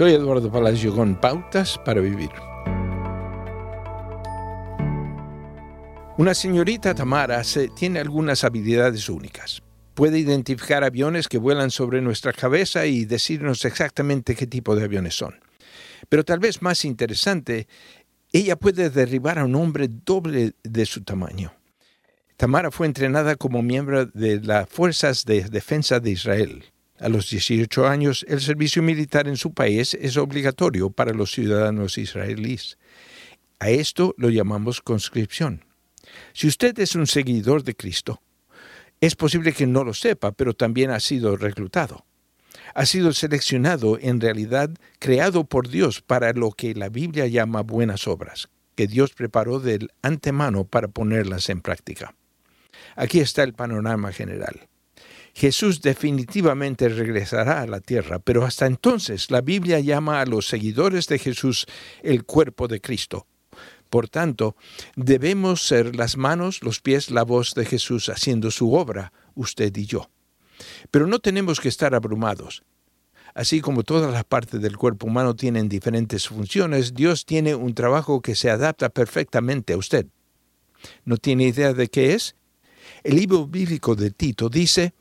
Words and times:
Soy 0.00 0.12
Eduardo 0.12 0.50
Palacio 0.50 0.96
con 0.96 1.14
Pautas 1.14 1.76
para 1.84 2.00
Vivir. 2.00 2.30
Una 6.16 6.32
señorita 6.32 6.94
Tamara 6.94 7.42
tiene 7.76 8.00
algunas 8.00 8.42
habilidades 8.42 9.10
únicas. 9.10 9.60
Puede 9.92 10.18
identificar 10.18 10.84
aviones 10.84 11.28
que 11.28 11.36
vuelan 11.36 11.70
sobre 11.70 12.00
nuestra 12.00 12.32
cabeza 12.32 12.86
y 12.86 13.04
decirnos 13.04 13.62
exactamente 13.66 14.34
qué 14.34 14.46
tipo 14.46 14.74
de 14.74 14.84
aviones 14.84 15.16
son. 15.16 15.38
Pero 16.08 16.24
tal 16.24 16.38
vez 16.38 16.62
más 16.62 16.86
interesante, 16.86 17.68
ella 18.32 18.56
puede 18.56 18.88
derribar 18.88 19.38
a 19.38 19.44
un 19.44 19.54
hombre 19.54 19.86
doble 19.90 20.54
de 20.62 20.86
su 20.86 21.04
tamaño. 21.04 21.52
Tamara 22.38 22.70
fue 22.70 22.86
entrenada 22.86 23.36
como 23.36 23.60
miembro 23.60 24.06
de 24.06 24.40
las 24.40 24.66
Fuerzas 24.66 25.26
de 25.26 25.42
Defensa 25.42 26.00
de 26.00 26.12
Israel. 26.12 26.64
A 27.00 27.08
los 27.08 27.30
18 27.30 27.88
años, 27.88 28.26
el 28.28 28.42
servicio 28.42 28.82
militar 28.82 29.26
en 29.26 29.38
su 29.38 29.54
país 29.54 29.94
es 29.94 30.18
obligatorio 30.18 30.90
para 30.90 31.14
los 31.14 31.32
ciudadanos 31.32 31.96
israelíes. 31.96 32.76
A 33.58 33.70
esto 33.70 34.14
lo 34.18 34.28
llamamos 34.28 34.82
conscripción. 34.82 35.64
Si 36.34 36.46
usted 36.46 36.78
es 36.78 36.94
un 36.94 37.06
seguidor 37.06 37.62
de 37.62 37.74
Cristo, 37.74 38.20
es 39.00 39.16
posible 39.16 39.54
que 39.54 39.66
no 39.66 39.82
lo 39.82 39.94
sepa, 39.94 40.32
pero 40.32 40.52
también 40.52 40.90
ha 40.90 41.00
sido 41.00 41.36
reclutado. 41.38 42.04
Ha 42.74 42.84
sido 42.84 43.14
seleccionado, 43.14 43.98
en 43.98 44.20
realidad, 44.20 44.70
creado 44.98 45.44
por 45.44 45.68
Dios 45.68 46.02
para 46.02 46.34
lo 46.34 46.50
que 46.50 46.74
la 46.74 46.90
Biblia 46.90 47.26
llama 47.26 47.62
buenas 47.62 48.06
obras, 48.06 48.50
que 48.74 48.86
Dios 48.86 49.14
preparó 49.14 49.58
del 49.58 49.90
antemano 50.02 50.64
para 50.64 50.88
ponerlas 50.88 51.48
en 51.48 51.62
práctica. 51.62 52.14
Aquí 52.94 53.20
está 53.20 53.42
el 53.42 53.54
panorama 53.54 54.12
general. 54.12 54.69
Jesús 55.34 55.80
definitivamente 55.80 56.88
regresará 56.88 57.62
a 57.62 57.66
la 57.66 57.80
tierra, 57.80 58.18
pero 58.18 58.44
hasta 58.44 58.66
entonces 58.66 59.30
la 59.30 59.40
Biblia 59.40 59.80
llama 59.80 60.20
a 60.20 60.26
los 60.26 60.48
seguidores 60.48 61.06
de 61.06 61.18
Jesús 61.18 61.66
el 62.02 62.24
cuerpo 62.24 62.68
de 62.68 62.80
Cristo, 62.80 63.26
por 63.90 64.08
tanto, 64.08 64.56
debemos 64.94 65.66
ser 65.66 65.96
las 65.96 66.16
manos, 66.16 66.62
los 66.62 66.80
pies, 66.80 67.10
la 67.10 67.24
voz 67.24 67.54
de 67.54 67.66
Jesús 67.66 68.08
haciendo 68.08 68.52
su 68.52 68.72
obra, 68.72 69.12
usted 69.34 69.76
y 69.76 69.84
yo. 69.84 70.08
Pero 70.92 71.08
no 71.08 71.18
tenemos 71.18 71.60
que 71.60 71.68
estar 71.68 71.92
abrumados. 71.94 72.62
Así 73.34 73.60
como 73.60 73.82
todas 73.82 74.12
las 74.12 74.24
partes 74.24 74.60
del 74.62 74.76
cuerpo 74.76 75.08
humano 75.08 75.34
tienen 75.34 75.68
diferentes 75.68 76.28
funciones, 76.28 76.94
Dios 76.94 77.26
tiene 77.26 77.56
un 77.56 77.74
trabajo 77.74 78.22
que 78.22 78.36
se 78.36 78.48
adapta 78.48 78.90
perfectamente 78.90 79.72
a 79.72 79.76
usted. 79.76 80.06
¿No 81.04 81.16
tiene 81.16 81.44
idea 81.44 81.72
de 81.72 81.88
qué 81.88 82.14
es? 82.14 82.36
El 83.02 83.16
libro 83.16 83.46
bíblico 83.46 83.96
de 83.96 84.10
Tito 84.12 84.48
dice 84.48 84.94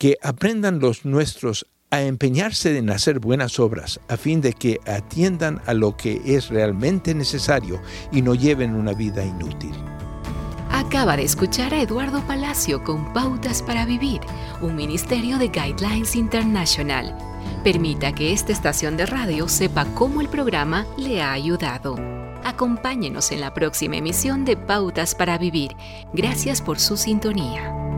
que 0.00 0.16
aprendan 0.22 0.80
los 0.80 1.04
nuestros 1.04 1.66
a 1.90 2.00
empeñarse 2.00 2.78
en 2.78 2.88
hacer 2.88 3.20
buenas 3.20 3.60
obras, 3.60 4.00
a 4.08 4.16
fin 4.16 4.40
de 4.40 4.54
que 4.54 4.80
atiendan 4.86 5.60
a 5.66 5.74
lo 5.74 5.94
que 5.94 6.22
es 6.24 6.48
realmente 6.48 7.14
necesario 7.14 7.82
y 8.10 8.22
no 8.22 8.34
lleven 8.34 8.74
una 8.74 8.94
vida 8.94 9.22
inútil. 9.22 9.74
Acaba 10.70 11.18
de 11.18 11.24
escuchar 11.24 11.74
a 11.74 11.82
Eduardo 11.82 12.26
Palacio 12.26 12.82
con 12.82 13.12
Pautas 13.12 13.62
para 13.62 13.84
Vivir, 13.84 14.22
un 14.62 14.74
ministerio 14.74 15.36
de 15.36 15.48
Guidelines 15.48 16.16
International. 16.16 17.14
Permita 17.62 18.14
que 18.14 18.32
esta 18.32 18.52
estación 18.52 18.96
de 18.96 19.04
radio 19.04 19.48
sepa 19.48 19.84
cómo 19.94 20.22
el 20.22 20.30
programa 20.30 20.86
le 20.96 21.20
ha 21.20 21.32
ayudado. 21.32 21.96
Acompáñenos 22.42 23.32
en 23.32 23.42
la 23.42 23.52
próxima 23.52 23.96
emisión 23.96 24.46
de 24.46 24.56
Pautas 24.56 25.14
para 25.14 25.36
Vivir. 25.36 25.76
Gracias 26.14 26.62
por 26.62 26.78
su 26.78 26.96
sintonía. 26.96 27.89